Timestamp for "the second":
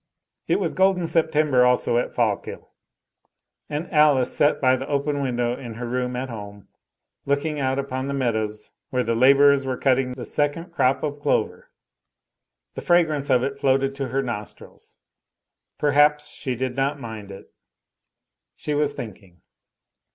10.13-10.71